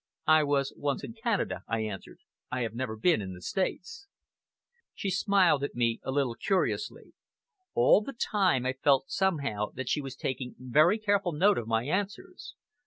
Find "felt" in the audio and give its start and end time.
8.73-9.11